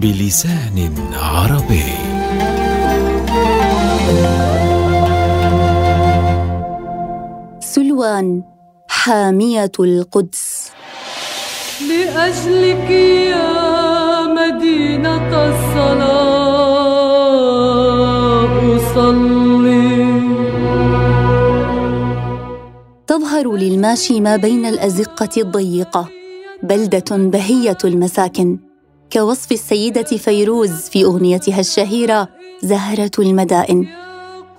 [0.00, 0.76] بلسان
[1.12, 1.84] عربي.
[7.60, 8.42] سلوان
[8.88, 10.72] حامية القدس.
[11.88, 12.90] لأجلك
[13.30, 15.96] يا مدينة الصلاة
[18.76, 20.20] أصلي.
[23.06, 26.08] تظهر للماشي ما بين الأزقة الضيقة
[26.62, 28.69] بلدة بهية المساكن.
[29.12, 32.28] كوصف السيدة فيروز في أغنيتها الشهيرة
[32.62, 33.86] زهرة المدائن.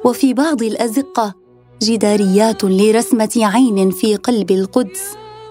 [0.06, 1.34] وفي بعض الأزقة
[1.82, 5.02] جداريات لرسمة عين في قلب القدس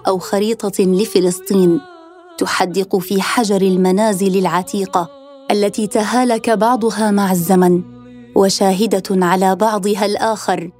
[0.08, 1.80] أو خريطة لفلسطين
[2.38, 5.10] تحدق في حجر المنازل العتيقة
[5.50, 7.82] التي تهالك بعضها مع الزمن
[8.34, 10.70] وشاهدة على بعضها الآخر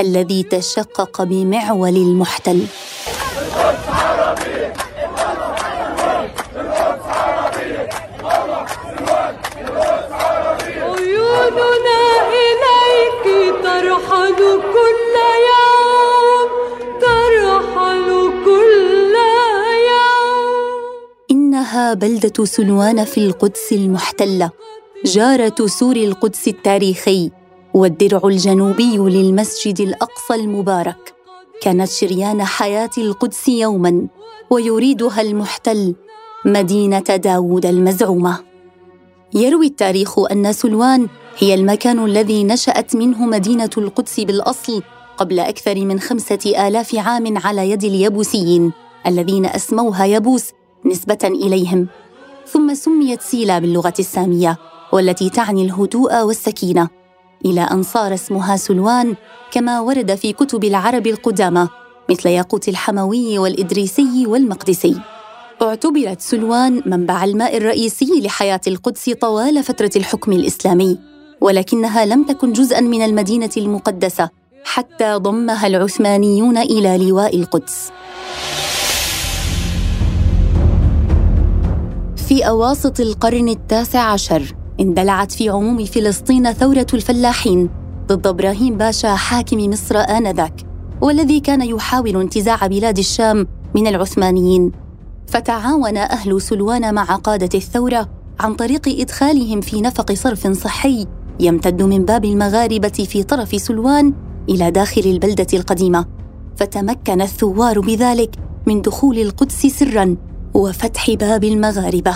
[0.00, 2.66] الذي تشقق بمعول المحتل.
[21.30, 24.50] إنها بلدة سلوان في القدس المحتلة
[25.04, 27.30] جارة سور القدس التاريخي
[27.74, 31.14] والدرع الجنوبي للمسجد الأقصى المبارك.
[31.62, 34.06] كانت شريان حياة القدس يوما
[34.50, 35.94] ويريدها المحتل
[36.44, 38.38] مدينة داوود المزعومة.
[39.34, 44.82] يروي التاريخ أن سلوان هي المكان الذي نشأت منه مدينة القدس بالأصل
[45.16, 48.72] قبل أكثر من خمسة آلاف عام على يد اليبوسيين
[49.06, 50.44] الذين أسموها يبوس
[50.84, 51.88] نسبة إليهم.
[52.46, 54.58] ثم سميت سيلا باللغة السامية
[54.92, 56.88] والتي تعني الهدوء والسكينة.
[57.44, 59.14] إلى أن صار اسمها سلوان
[59.50, 61.68] كما ورد في كتب العرب القدامى
[62.10, 65.00] مثل ياقوت الحموي والإدريسي والمقدسي.
[65.62, 71.05] اعتبرت سلوان منبع الماء الرئيسي لحياة القدس طوال فترة الحكم الإسلامي.
[71.40, 74.30] ولكنها لم تكن جزءا من المدينة المقدسة
[74.64, 77.90] حتى ضمها العثمانيون إلى لواء القدس.
[82.28, 87.70] في أواسط القرن التاسع عشر اندلعت في عموم فلسطين ثورة الفلاحين
[88.06, 90.54] ضد إبراهيم باشا حاكم مصر آنذاك
[91.00, 94.72] والذي كان يحاول انتزاع بلاد الشام من العثمانيين.
[95.26, 98.08] فتعاون أهل سلوان مع قادة الثورة
[98.40, 101.06] عن طريق إدخالهم في نفق صرف صحي
[101.40, 104.14] يمتد من باب المغاربة في طرف سلوان
[104.48, 106.06] إلى داخل البلدة القديمة
[106.56, 108.36] فتمكن الثوار بذلك
[108.66, 110.16] من دخول القدس سرا
[110.54, 112.14] وفتح باب المغاربة.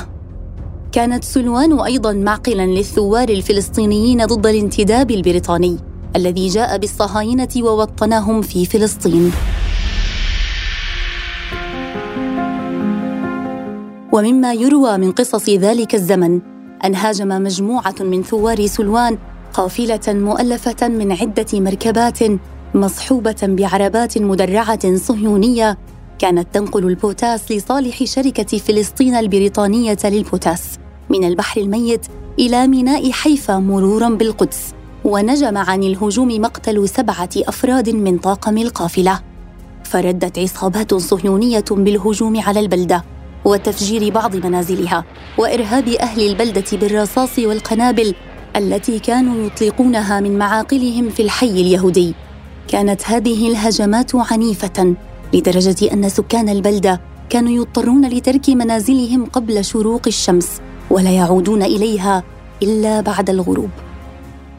[0.92, 5.76] كانت سلوان أيضا معقلا للثوار الفلسطينيين ضد الانتداب البريطاني
[6.16, 9.32] الذي جاء بالصهاينة ووطنهم في فلسطين.
[14.12, 16.41] ومما يروى من قصص ذلك الزمن
[16.84, 19.18] أن هاجم مجموعة من ثوار سلوان
[19.54, 22.18] قافلة مؤلفة من عدة مركبات
[22.74, 25.78] مصحوبة بعربات مدرعة صهيونية
[26.18, 30.78] كانت تنقل البوتاس لصالح شركة فلسطين البريطانية للبوتاس
[31.10, 32.06] من البحر الميت
[32.38, 34.74] إلى ميناء حيفا مرورا بالقدس
[35.04, 39.20] ونجم عن الهجوم مقتل سبعة أفراد من طاقم القافلة.
[39.84, 43.04] فردت عصابات صهيونية بالهجوم على البلدة.
[43.44, 45.04] وتفجير بعض منازلها
[45.38, 48.14] وإرهاب أهل البلدة بالرصاص والقنابل
[48.56, 52.14] التي كانوا يطلقونها من معاقلهم في الحي اليهودي.
[52.68, 54.94] كانت هذه الهجمات عنيفة
[55.34, 57.00] لدرجة أن سكان البلدة
[57.30, 62.22] كانوا يضطرون لترك منازلهم قبل شروق الشمس ولا يعودون إليها
[62.62, 63.70] إلا بعد الغروب.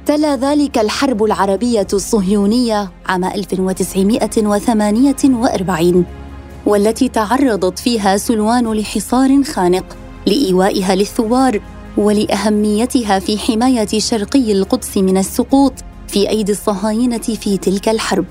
[0.05, 6.20] تلا ذلك الحرب العربية الصهيونية عام 1948
[6.65, 11.61] والتي تعرضت فيها سلوان لحصار خانق لإيوائها للثوار
[11.97, 15.73] ولأهميتها في حماية شرقي القدس من السقوط
[16.07, 18.25] في أيدي الصهاينة في تلك الحرب.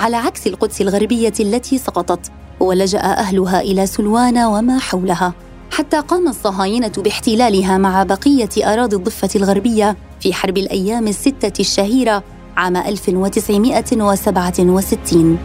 [0.00, 2.30] على عكس القدس الغربية التي سقطت
[2.60, 5.34] ولجأ أهلها إلى سلوان وما حولها.
[5.70, 12.22] حتى قام الصهاينة باحتلالها مع بقية أراضي الضفة الغربية في حرب الأيام الستة الشهيرة
[12.56, 15.38] عام 1967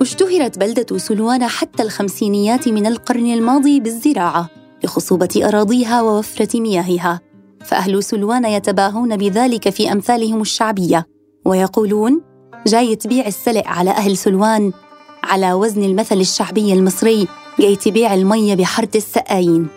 [0.00, 4.50] اشتهرت بلدة سلوان حتى الخمسينيات من القرن الماضي بالزراعة
[4.84, 7.20] لخصوبة أراضيها ووفرة مياهها.
[7.64, 11.06] فأهل سلوان يتباهون بذلك في أمثالهم الشعبية
[11.44, 12.20] ويقولون
[12.66, 14.72] جاي تبيع السلع على أهل سلوان
[15.24, 17.28] على وزن المثل الشعبي المصري
[17.60, 19.68] جاي تبيع المية بحارة السقايين.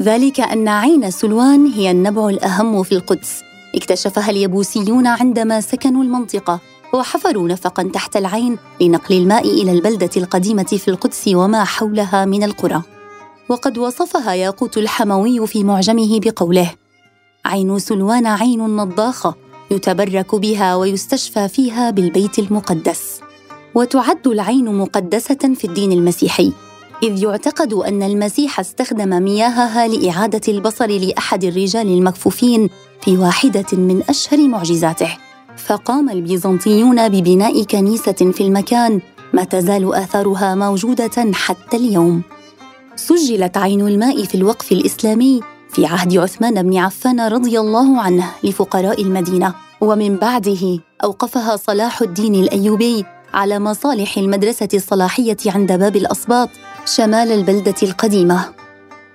[0.00, 3.42] ذلك أن عين سلوان هي النبع الأهم في القدس
[3.74, 6.60] اكتشفها اليبوسيون عندما سكنوا المنطقة.
[6.94, 12.82] وحفروا نفقا تحت العين لنقل الماء إلى البلدة القديمة في القدس وما حولها من القرى.
[13.48, 16.70] وقد وصفها ياقوت الحموي في معجمه بقوله
[17.44, 19.34] عين سلوان عين نضاخة
[19.70, 23.20] يتبرك بها ويستشفى فيها بالبيت المقدس.
[23.74, 26.52] وتعد العين مقدسة في الدين المسيحي
[27.02, 32.70] إذ يعتقد أن المسيح استخدم مياهها لإعادة البصر لأحد الرجال المكفوفين
[33.00, 35.16] في واحدة من أشهر معجزاته.
[35.70, 39.00] فقام البيزنطيون ببناء كنيسة في المكان
[39.32, 42.22] ما تزال آثارها موجودة حتى اليوم.
[42.96, 49.02] سجلت عين الماء في الوقف الإسلامي في عهد عثمان بن عفان رضي الله عنه لفقراء
[49.02, 49.54] المدينة.
[49.80, 56.48] ومن بعده أوقفها صلاح الدين الأيوبي على مصالح المدرسة الصلاحية عند باب الاسباط
[56.84, 58.44] شمال البلدة القديمة.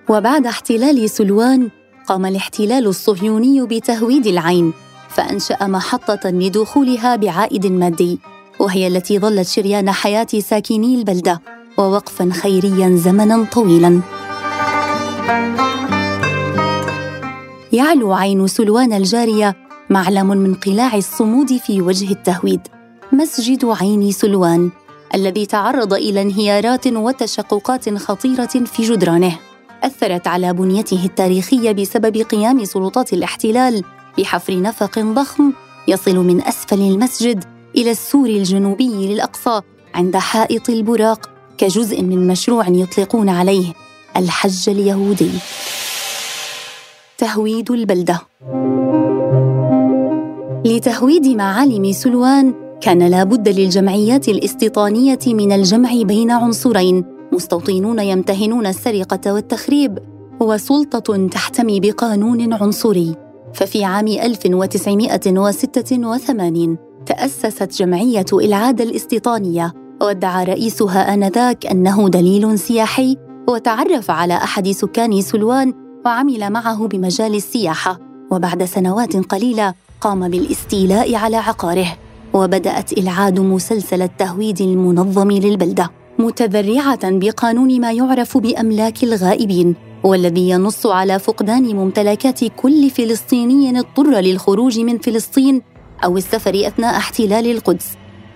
[0.10, 1.70] وبعد احتلال سلوان
[2.08, 4.74] قام الاحتلال الصهيوني بتهويد العين.
[5.16, 8.20] فأنشأ محطة لدخولها بعائد مادي
[8.60, 11.42] وهي التي ظلت شريان حياة ساكني البلدة
[11.78, 14.02] ووقفا خيريا زمنا طويلا.
[17.74, 19.56] يعلو عين سلوان الجارية
[19.90, 22.62] معلم من قلاع الصمود في وجه التهويد
[23.12, 24.70] مسجد عين سلوان
[25.16, 29.40] الذي تعرض إلى انهيارات وتشققات خطيرة في جدرانه
[29.84, 33.84] أثرت على بنيته التاريخية بسبب قيام سلطات الاحتلال
[34.18, 35.54] بحفر نفق ضخم
[35.88, 37.44] يصل من أسفل المسجد
[37.76, 39.62] إلى السور الجنوبي للأقصى
[39.96, 43.74] عند حائط البراق كجزء من مشروع يطلقون عليه
[44.18, 45.32] الحج اليهودي.
[47.18, 48.22] تهويد البلدة.
[50.66, 60.00] لتهويد معالم سلوان كان لابد للجمعيات الاستيطانية من الجمع بين عنصرين مستوطنون يمتهنون السرقة والتخريب
[60.40, 63.25] وسلطة تحتمي بقانون عنصري.
[63.56, 73.18] ففي عام 1986 تأسست جمعية إلعاد الاستيطانية وادعى رئيسها آنذاك أنه دليل سياحي
[73.48, 75.74] وتعرف على أحد سكان سلوان
[76.06, 78.00] وعمل معه بمجال السياحة
[78.32, 81.98] وبعد سنوات قليلة قام بالاستيلاء على عقاره
[82.34, 89.76] وبدأت إلعاد مسلسل التهويد المنظم للبلدة متذرعة بقانون ما يعرف بأملاك الغائبين.
[90.06, 95.62] والذي ينص على فقدان ممتلكات كل فلسطيني اضطر للخروج من فلسطين
[96.04, 97.88] أو السفر أثناء احتلال القدس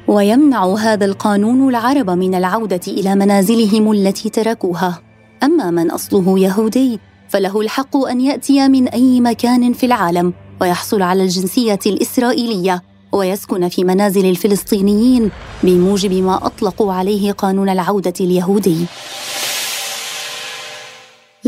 [0.07, 5.01] ويمنع هذا القانون العرب من العودة إلى منازلهم التي تركوها
[5.44, 7.00] أما من أصله يهودي
[7.30, 13.83] فله الحق أن يأتي من أي مكان في العالم ويحصل على الجنسية الإسرائيلية ويسكن في
[13.83, 15.31] منازل الفلسطينيين
[15.63, 18.86] بموجب ما أطلقوا عليه قانون العودة اليهودي.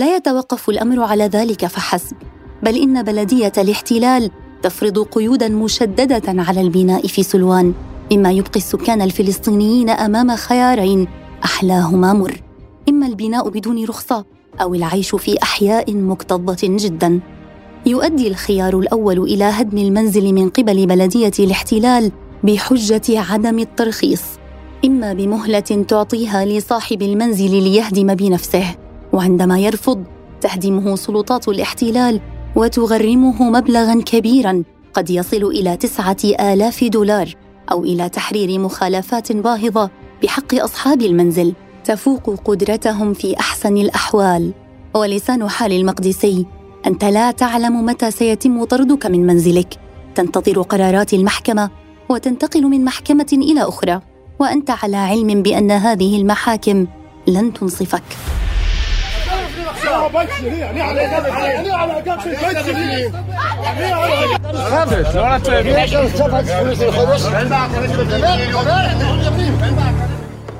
[0.01, 2.15] لا يتوقف الأمر على ذلك فحسب،
[2.63, 4.31] بل إن بلدية الاحتلال
[4.63, 7.73] تفرض قيودا مشددة على البناء في سلوان،
[8.11, 11.07] مما يبقي السكان الفلسطينيين أمام خيارين
[11.43, 12.41] أحلاهما مر،
[12.89, 14.25] إما البناء بدون رخصة
[14.61, 17.19] أو العيش في أحياء مكتظة جداً.
[17.85, 22.11] يؤدي الخيار الأول إلى هدم المنزل من قبل بلدية الاحتلال
[22.43, 24.21] بحجة عدم الترخيص
[24.85, 28.80] إما بمهلة تعطيها لصاحب المنزل ليهدم بنفسه
[29.13, 30.03] وعندما يرفض
[30.41, 32.21] تهدمه سلطات الاحتلال
[32.55, 34.63] وتغرمه مبلغا كبيرا
[34.93, 37.35] قد يصل إلى تسعة آلاف دولار
[37.71, 39.89] أو إلى تحرير مخالفات باهظة
[40.23, 44.53] بحق أصحاب المنزل تفوق قدرتهم في أحسن الأحوال.
[44.95, 46.45] ولسان حال المقدسي
[46.87, 49.79] أنت لا تعلم متى سيتم طردك من منزلك.
[50.15, 51.69] تنتظر قرارات المحكمة
[52.09, 54.01] وتنتقل من محكمة إلى أخرى
[54.39, 56.87] وأنت على علم بأن هذه المحاكم
[57.27, 58.03] لن تنصفك.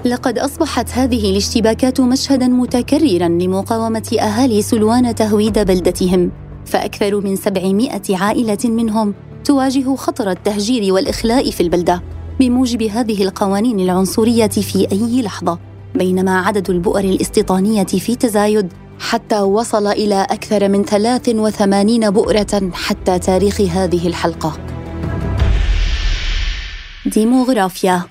[0.06, 6.32] لقد أصبحت هذه الاشتباكات مشهدا متكررا لمقاومة أهالي سلوان تهويد بلدتهم
[6.66, 9.14] فأكثر من 700 عائلة منهم
[9.46, 12.02] تواجه خطر التهجير والإخلاء في البلدة
[12.40, 15.60] بموجب هذه القوانين العنصرية في أي لحظة
[15.96, 23.62] بينما عدد البؤر الاستيطانية في تزايد حتى وصل إلى أكثر من 83 بؤرة حتى تاريخ
[23.62, 24.54] هذه الحلقة.
[27.06, 28.02] ديموغرافيا.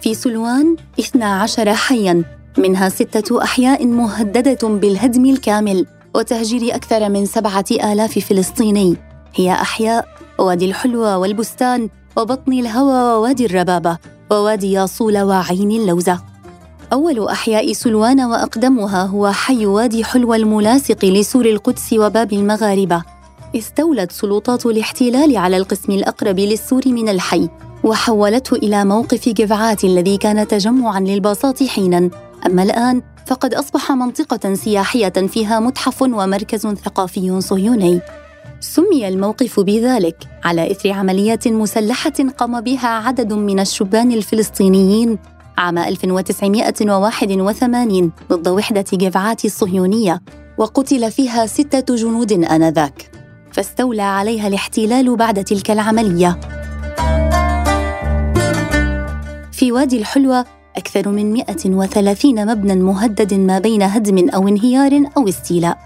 [0.00, 2.24] في سلوان 12 حياً
[2.58, 8.96] منها ستة أحياء مهددة بالهدم الكامل وتهجير أكثر من سبعة آلاف فلسطيني.
[9.34, 13.98] هي أحياء وادي الحلوى والبستان وبطن الهوى ووادي الربابة
[14.30, 16.31] ووادي ياصول وعين اللوزة.
[16.92, 23.02] أول أحياء سلوان وأقدمها هو حي وادي حلوى الملاصق لسور القدس وباب المغاربة.
[23.56, 27.48] استولت سلطات الاحتلال على القسم الأقرب للسور من الحي
[27.84, 32.10] وحولته إلى موقف جفعات الذي كان تجمعا للباصات حينا.
[32.46, 38.00] أما الآن فقد أصبح منطقة سياحية فيها متحف ومركز ثقافي صهيوني.
[38.60, 45.18] سمي الموقف بذلك على إثر عمليات مسلحة قام بها عدد من الشبان الفلسطينيين
[45.58, 50.20] عام 1981 ضد وحدة جفعات الصهيونية
[50.58, 53.10] وقتل فيها ستة جنود آنذاك
[53.52, 56.40] فاستولى عليها الاحتلال بعد تلك العملية.
[59.52, 60.44] في وادي الحلوة
[60.76, 65.78] أكثر من 130 مبنى مهدد ما بين هدم أو انهيار أو استيلاء.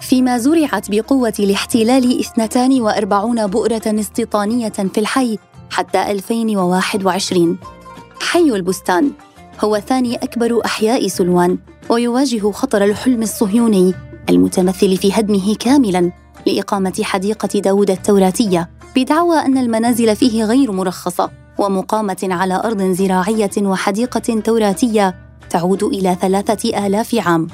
[0.00, 5.38] فيما زرعت بقوة الاحتلال 42 بؤرة استيطانية في الحي
[5.70, 7.58] حتى 2021
[8.28, 9.10] حي البستان.
[9.64, 11.58] هو ثاني أكبر أحياء سلوان
[11.90, 13.94] ويواجه خطر الحلم الصهيوني
[14.30, 16.12] المتمثل في هدمه كاملاً
[16.46, 24.40] لإقامة حديقة داود التوراتية بدعوى أن المنازل فيه غير مرخصة ومقامة على أرض زراعية وحديقة
[24.44, 25.14] توراتية
[25.50, 27.46] تعود إلى ثلاثة آلاف عام.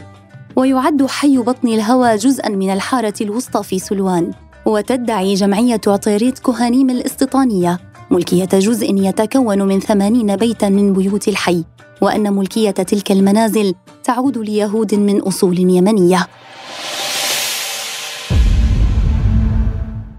[0.57, 4.31] ويعد حي بطن الهوى جزءا من الحارة الوسطى في سلوان
[4.66, 11.64] وتدعي جمعية عطيريت كهانيم الاستيطانية ملكية جزء يتكون من ثمانين بيتا من بيوت الحي
[12.02, 16.26] وأن ملكية تلك المنازل تعود ليهود من أصول يمنية.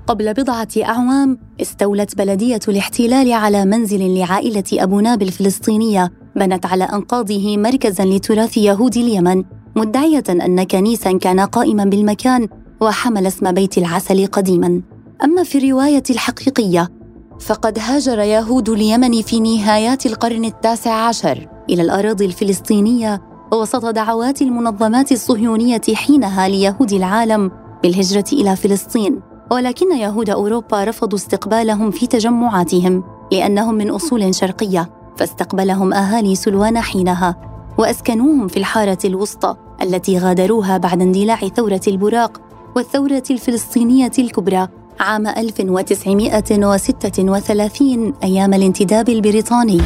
[0.08, 7.58] قبل بضعة أعوام استولت بلدية الاحتلال على منزل لعائلة أبو ناب الفلسطينية بنت على أنقاضه
[7.58, 9.44] مركزا لتراث يهود اليمن
[9.76, 12.48] مدعية أن كنيسا كان قائما بالمكان
[12.82, 14.82] وحمل اسم بيت العسل قديما.
[15.24, 16.95] أما في الرواية الحقيقية
[17.40, 23.22] فقد هاجر يهود اليمن في نهايات القرن التاسع عشر إلى الأراضي الفلسطينية
[23.54, 27.52] وسط دعوات المنظمات الصهيونية حينها ليهود العالم
[27.84, 29.22] بالهجرة إلى فلسطين.
[29.52, 37.36] ولكن يهود أوروبا رفضوا استقبالهم في تجمعاتهم لأنهم من أصول شرقية فاستقبلهم أهالي سلوان حينها
[37.78, 42.42] وأسكنوهم في الحارة الوسطى التي غادروها بعد اندلاع ثورة البراق
[42.76, 44.68] والثورة الفلسطينية الكبرى.
[45.00, 49.82] عام 1936 أيام الانتداب البريطاني.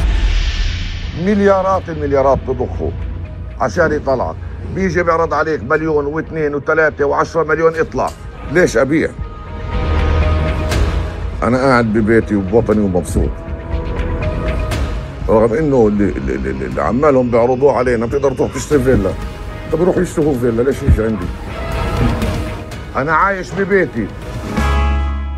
[1.24, 2.92] مليارات المليارات تضخه
[3.60, 4.34] عشان يطلع
[4.74, 8.10] بيجي بيعرض عليك مليون واثنين وثلاثة وعشرة مليون اطلع
[8.52, 9.10] ليش أبيع؟
[11.42, 13.30] أنا قاعد ببيتي وبوطني ومبسوط.
[15.28, 19.10] رغم إنه اللي, عمالهم بيعرضوه علينا بتقدر تروح تشتري فيلا.
[19.72, 21.26] طب روح يشتروا فيلا ليش يجي عندي؟
[22.96, 24.06] أنا عايش ببيتي.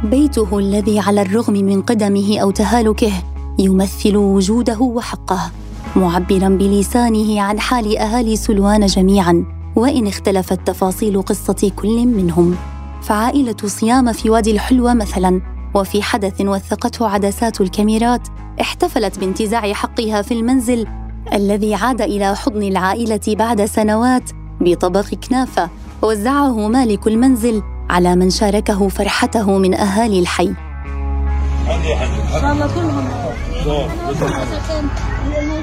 [0.05, 3.13] بيته الذي على الرغم من قدمه أو تهالكه
[3.59, 5.51] يمثل وجوده وحقه
[5.97, 9.45] معبرا بلسانه عن حال أهالي سلوان جميعا
[9.77, 12.57] وإن اختلفت تفاصيل قصة كل منهم.
[13.03, 15.41] فعائلة صيام في وادي الحلوه مثلا
[15.75, 18.29] وفي حدث وثقته عدسات الكاميرات
[18.61, 20.87] احتفلت بانتزاع حقها في المنزل
[21.33, 24.31] الذي عاد إلى حضن العائلة بعد سنوات
[24.61, 25.71] بطبق كنافة
[26.03, 30.53] وزعه مالك المنزل على من شاركه فرحته من أهالي الحي.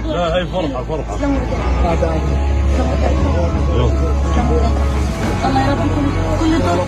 [0.05, 1.15] لا هي فرحة فرحة.
[5.45, 6.05] الله يربيكم
[6.39, 6.81] كل كل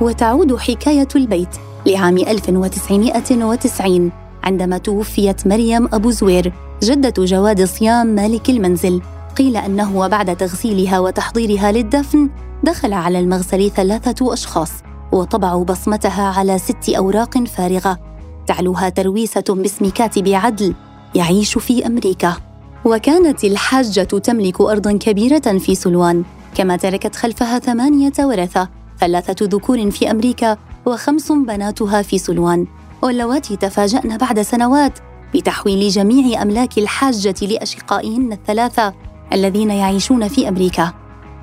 [0.00, 1.48] وتعود حكاية البيت
[1.86, 4.12] لعام 1990
[4.44, 9.02] عندما توفيت مريم أبو زوير جدة جواد صيام مالك المنزل.
[9.36, 12.30] قيل أنه وبعد تغسيلها وتحضيرها للدفن
[12.64, 14.72] دخل على المغسل ثلاثة أشخاص
[15.12, 17.98] وطبعوا بصمتها على ست أوراق فارغة.
[18.46, 20.74] تعلوها ترويسة باسم كاتب عدل
[21.14, 22.36] يعيش في أمريكا.
[22.84, 26.24] وكانت الحاجة تملك أرضا كبيرة في سلوان
[26.54, 28.68] كما تركت خلفها ثمانية ورثة
[29.00, 32.66] ثلاثة ذكور في أمريكا وخمس بناتها في سلوان.
[33.02, 34.98] واللواتي تفاجأن بعد سنوات
[35.34, 38.94] بتحويل جميع أملاك الحاجة لأشقائهن الثلاثة.
[39.32, 40.92] الذين يعيشون في أمريكا.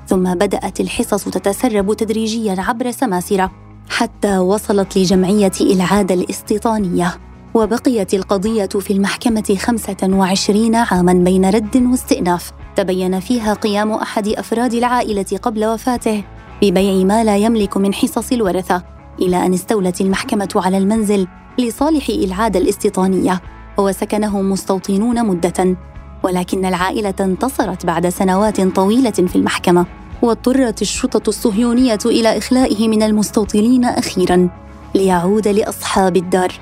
[0.06, 3.50] ثم بدأت الحصص تتسرب تدريجيا عبر سماسرة
[3.88, 7.14] حتى وصلت لجمعية العادة الاستيطانية
[7.54, 12.52] وبقيت القضية في المحكمة 25 عاما بين رد واستئناف.
[12.76, 16.24] تبين فيها قيام أحد أفراد العائلة قبل وفاته
[16.62, 18.82] ببيع ما لا يملك من حصص الورثة
[19.20, 21.26] إلى أن استولت المحكمة على المنزل
[21.58, 23.40] لصالح العادة الاستيطانية
[23.78, 25.76] وسكنه مستوطنون مدة.
[26.22, 29.86] ولكن العائلة انتصرت بعد سنوات طويلة في المحكمة
[30.22, 34.48] واضطرت الشرطة الصهيونية إلى إخلائه من المستوطنين أخيرا
[34.94, 36.52] ليعود لأصحاب الدار.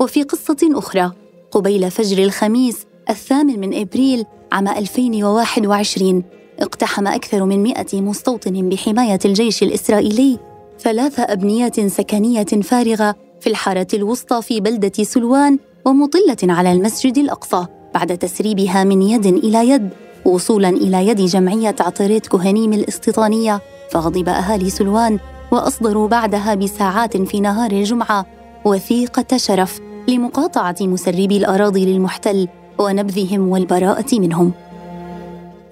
[0.00, 1.12] وفي قصة أخرى
[1.50, 6.22] قبيل فجر الخميس الثامن من إبريل عام 2021
[6.60, 10.38] اقتحم أكثر من 100 مستوطن بحماية الجيش الإسرائيلي
[10.80, 18.18] ثلاث أبنية سكنية فارغة في الحارة الوسطى في بلدة سلوان ومطلة على المسجد الأقصى بعد
[18.18, 19.88] تسريبها من يد إلى يد
[20.24, 25.18] وصولا إلى يد جمعية عطريت كهنيم الاستيطانية فغضب أهالي سلوان
[25.52, 28.26] وأصدروا بعدها بساعات في نهار الجمعة
[28.64, 34.52] وثيقة شرف لمقاطعة مسربي الأراضي للمحتل ونبذهم والبراءة منهم.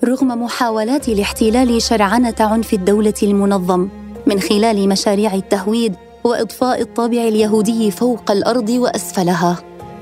[0.04, 3.88] رغم محاولات الاحتلال شرعنة عنف الدولة المنظم
[4.26, 5.94] من خلال مشاريع التهويد
[6.25, 9.56] واضفاء الطابع اليهودي فوق الأرض وأسفلها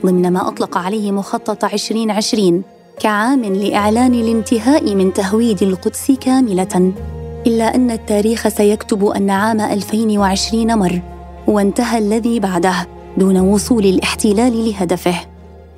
[0.07, 2.63] ضمن ما أطلق عليه مخطط 2020
[3.01, 6.93] كعام لإعلان الانتهاء من تهويد القدس كاملة.
[7.47, 11.01] إلا أن التاريخ سيكتب أن عام 2020 مر
[11.47, 12.75] وانتهى الذي بعده
[13.17, 15.15] دون وصول الاحتلال لهدفه.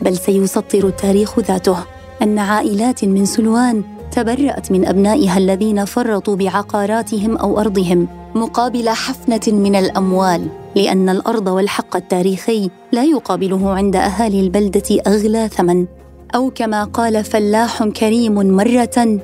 [0.00, 1.76] بل سيسطر التاريخ ذاته
[2.22, 8.08] أن عائلات من سلوان تبرأت من أبنائها الذين فرطوا بعقاراتهم أو أرضهم.
[8.34, 15.86] مقابل حفنة من الأموال لأن الأرض والحق التاريخي لا يقابله عند أهالي البلدة أغلى ثمن
[16.34, 19.20] أو كما قال فلاح كريم مرة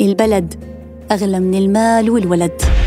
[0.00, 0.54] البلد
[1.12, 2.77] أغلى من المال والولد.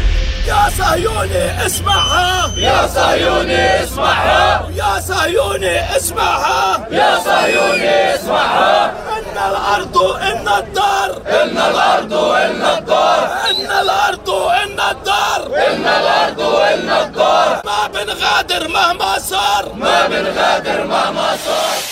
[0.48, 2.51] يا صهيوني اسمعها.
[2.57, 4.67] يا صهيوني اسمعها.
[4.75, 6.88] يا صهيوني اسمعها.
[6.91, 8.86] يا صهيوني اسمعها.
[8.86, 11.21] إن الأرض إن الدار.
[11.27, 13.29] إن الأرض إن الدار.
[13.50, 15.45] إن الأرض إن الدار.
[15.67, 17.62] إن الأرض إن الدار.
[17.65, 19.74] ما بنغادر مهما صار.
[19.74, 21.90] ما بنغادر مهما صار.